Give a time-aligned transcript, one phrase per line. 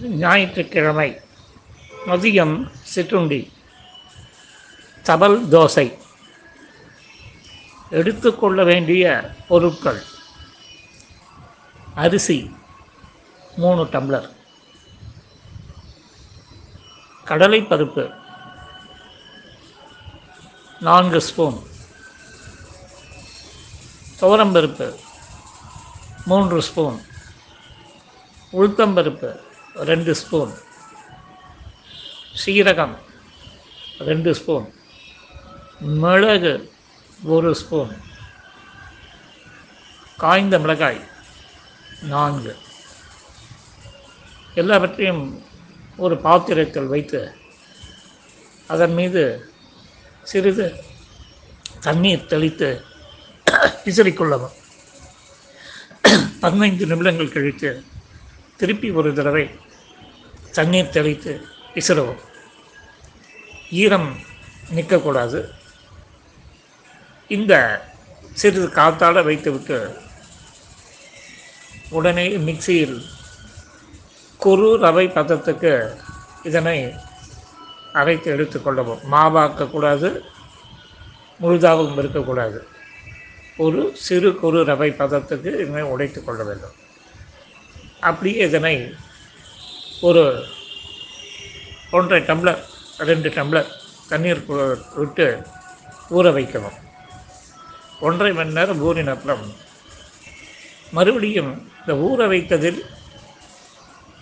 [0.00, 1.20] ஞாயிற்றுக்கிழமை
[2.06, 3.52] மதியம் சிற்றுண்டி
[5.02, 5.98] தபல் தோசை.
[7.90, 10.02] எடுத்துக்கொள்ள வேண்டிய பொருட்கள்.
[11.94, 12.56] அரிசி
[13.56, 14.30] மூணு டம்ளர்.
[17.24, 18.14] கடலைப்பருப்பு
[20.80, 21.62] நான்கு ஸ்பூன்.
[24.20, 24.94] துவரம்பருப்பு
[26.24, 27.02] மூன்று ஸ்பூன்.
[28.52, 29.46] உளுத்தம்பருப்பு
[29.84, 30.52] ரெண்டு ஸ்பூன்.
[32.44, 32.96] சீரகம்
[33.98, 34.72] ரெண்டு ஸ்பூன்.
[35.80, 36.72] மிளகு
[37.22, 38.00] ஒரு ஸ்பூன்.
[40.16, 41.08] காய்ந்த மிளகாய்
[42.02, 42.56] நான்கு.
[44.54, 45.44] எல்லாவற்றையும்
[45.96, 47.34] ஒரு பாத்திரத்தில் வைத்து
[48.66, 49.52] அதன் மீது
[50.22, 50.84] சிறிது
[51.80, 52.84] தண்ணீர் தெளித்து
[53.84, 54.56] விசிறிக்கொள்ளவும்.
[56.40, 57.84] பதினைந்து நிமிடங்கள் கழித்து
[58.56, 59.66] திருப்பி ஒரு தடவை
[60.52, 62.20] தண்ணீர் தெளித்து விசிறவும்.
[63.70, 64.16] ஈரம்
[64.74, 65.48] நிற்கக்கூடாது.
[67.28, 67.84] இந்த
[68.32, 69.96] சிறிது காத்தால் வைத்துவிட்டு
[71.90, 73.02] உடனே மிக்சியில்
[74.36, 75.96] குறு ரவை பதத்துக்கு
[76.42, 76.94] இதனை
[77.92, 80.20] அரைத்து எடுத்துக்கொள்ளவும் மாவாக்கக்கூடாது
[81.40, 82.66] முழுதாகவும் இருக்கக்கூடாது.
[83.56, 86.76] ஒரு சிறு குறு ரவை பதத்துக்கு இதனை உடைத்து கொள்ள வேண்டும்.
[88.00, 88.94] அப்படியே இதனை
[90.00, 90.22] ஒரு
[91.90, 92.60] ஒன்றரை டம்ளர்
[93.00, 93.70] ரெண்டு டம்ளர்
[94.08, 94.42] தண்ணீர்
[94.96, 95.26] விட்டு
[96.10, 96.76] ஊற வைக்கணும்
[98.00, 99.44] ஒன்றரை மணி நேரம் ஊறின அப்புறம்
[100.92, 102.80] மறுபடியும் இந்த ஊற வைத்ததில்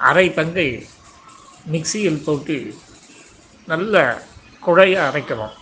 [0.00, 0.68] அரை பங்கை
[1.66, 2.56] மிக்சியில் போட்டு
[3.68, 3.96] நல்ல
[4.62, 5.56] குழைய அரைக்கணும்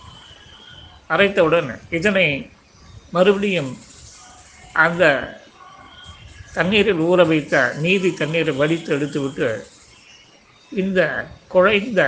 [1.09, 2.27] அரைத்தவுடன் இதனை
[3.13, 3.71] மறுபடியும்
[4.75, 5.03] அந்த
[6.53, 9.47] தண்ணீரில் ஊற வைத்த நீதி தண்ணீரை வடித்து எடுத்துவிட்டு
[10.71, 11.01] இந்த
[11.49, 12.01] குழைந்த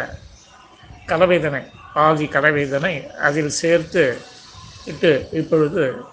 [1.07, 1.61] கலவைதனை
[1.93, 4.17] பாதி கலவைதனை அதில் சேர்த்து
[4.85, 6.03] இட்டு இப்பொழுது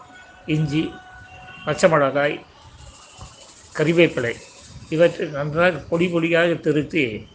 [0.47, 0.93] இஞ்சி
[1.65, 2.47] பச்சை மிளகாய்
[3.77, 4.34] கறிவேப்பிலை
[4.89, 7.27] இவற்றை நன்றாக பொடி பொடியாக திருத்தி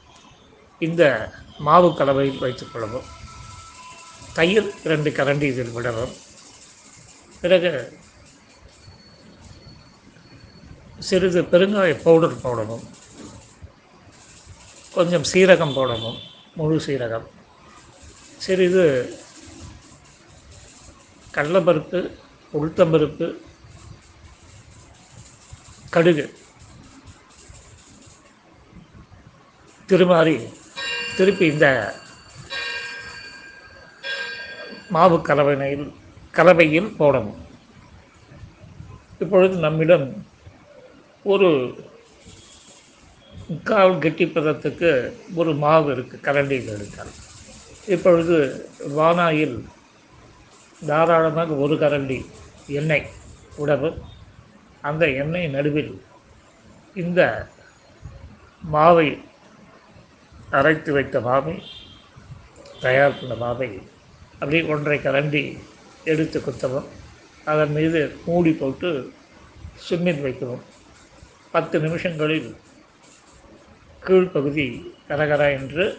[0.79, 3.07] இந்த மாவு கலவையில் வைத்துக்கொள்ளவும்
[4.33, 6.13] தயிர் இரண்டு கரண்டி இதில் விடவும்.
[7.41, 7.97] பிறகு
[10.99, 12.83] சிறிது பெருங்காய பவுடர் போடவும்.
[14.95, 16.19] கொஞ்சம் சீரகம் போடணும்
[16.55, 17.25] முழு சீரகம்.
[18.37, 18.83] சிறிது
[21.35, 21.99] கடலைப்பருப்பு
[22.53, 23.27] உளுத்தம்பருப்பு
[25.89, 26.25] கடுகு.
[29.85, 30.35] திருமாறி
[31.17, 31.67] திருப்பி இந்த
[34.89, 35.93] மாவு கலவையில்
[36.31, 37.41] கலவையில் போடணும்.
[39.19, 40.07] இப்பொழுது நம்மிடம்
[41.23, 41.49] ஒரு
[43.49, 44.91] முக்கால் கெட்டி பதத்துக்கு
[45.39, 47.11] ஒரு மாவு இருக்குது கரண்டியில் எடுத்தால்.
[47.95, 48.37] இப்பொழுது
[48.97, 49.57] வானாயில்
[50.89, 52.17] தாராளமாக ஒரு கரண்டி
[52.79, 53.05] எண்ணெய்
[53.63, 53.89] உடவு
[54.89, 55.93] அந்த எண்ணெய் நடுவில்
[57.03, 57.21] இந்த
[58.73, 59.07] மாவை
[60.57, 61.55] அரைத்து வைத்த மாவை
[62.83, 63.69] தயார் பண்ண மாவை
[64.39, 65.43] அப்படியே ஒன்றை கரண்டி
[66.11, 66.87] எடுத்து குத்தவும்.
[67.51, 68.89] அதன் மீது மூடி போட்டு
[69.87, 70.63] சிம்மில் வைக்கவும்.
[71.55, 72.49] பத்து நிமிஷங்களில்
[74.05, 74.65] கீழ்ப்பகுதி
[75.09, 75.97] கரகரா என்று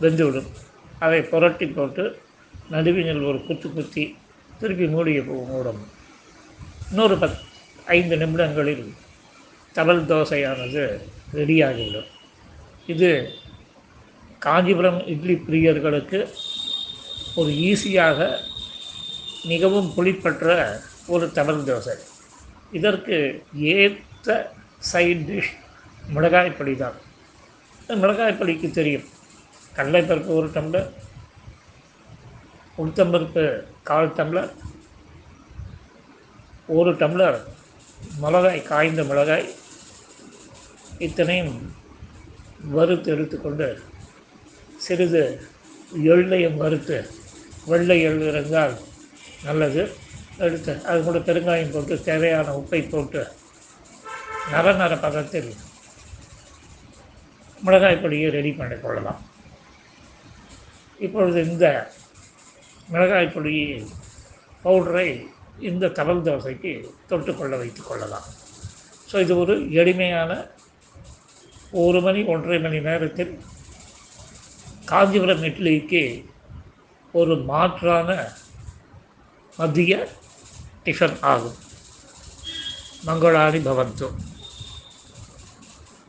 [0.00, 0.50] வெந்துவிடும்.
[0.98, 2.04] அதை புரட்டி போட்டு
[2.70, 4.16] நடுவினில் ஒரு குத்து குத்தி
[4.58, 5.82] திருப்பி மூடிய மூடும்.
[6.90, 7.38] இன்னொரு பத்
[7.86, 8.94] ஐந்து நிமிடங்களில்
[9.72, 10.84] தவல் தோசையானது
[11.34, 12.10] ரெடியாகிவிடும்.
[12.86, 13.10] இது
[14.38, 16.28] காஞ்சிபுரம் இட்லி பிரியர்களுக்கு
[17.36, 18.38] ஒரு ஈஸியாக
[19.44, 21.96] மிகவும் புளிப்பற்ற ஒரு தவல் தோசை.
[22.72, 25.52] இதற்கு ஏற்ற சைட் டிஷ்
[26.14, 27.04] மிளகாய்ப்பொடி தான்.
[27.88, 29.04] மிளகாய் பொடிக்கு தெரியும்.
[29.76, 30.88] கடலைப்பருப்பு ஒரு டம்ளர்
[32.78, 33.44] உளுத்தம்பருப்பு
[33.82, 34.50] கால் டம்ளர்
[36.78, 37.38] ஒரு டம்ளர்
[38.22, 39.46] மிளகாய் காய்ந்த மிளகாய்
[41.06, 41.54] இத்தனையும்
[42.76, 43.68] வறுத்து எடுத்துக்கொண்டு
[44.86, 45.22] சிறிது
[46.14, 46.96] எள்ளையும் வறுத்து
[47.66, 48.74] வெள்ளை எள் இருந்தால்
[49.44, 49.82] நல்லது.
[50.46, 53.20] எடுத்து அது கூட பெருங்காயம் போட்டு தேவையான உப்பை போட்டு
[54.52, 55.50] நர நர பதத்தில்
[57.66, 59.20] மிளகாய் பொடியை ரெடி பண்ணி கொள்ளலாம்.
[61.06, 61.66] இப்பொழுது இந்த
[62.92, 63.54] மிளகாய் பொடி
[64.64, 65.08] பவுடரை
[65.68, 66.72] இந்த தவல் தோசைக்கு
[67.10, 68.26] தொட்டுக்கொள்ள வைத்துக் கொள்ளலாம்.
[69.10, 70.32] ஸோ இது ஒரு எளிமையான
[71.84, 73.32] ஒரு மணி ஒன்றரை மணி நேரத்தில்
[74.90, 76.02] காஞ்சிபுரம் இட்லிக்கு
[77.20, 78.10] ஒரு மாற்றான
[79.58, 79.94] மதிய
[80.84, 81.58] டிஃபன் ஆகும்.
[83.06, 84.08] மங்களாணி பவந்து.